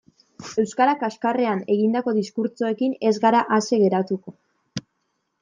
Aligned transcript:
Euskara 0.61 0.95
kaxkarrean 1.03 1.61
egindako 1.75 2.15
diskurtsoekin 2.15 2.97
ez 3.11 3.13
gara 3.27 3.43
ase 3.59 3.81
geratuko. 3.87 4.37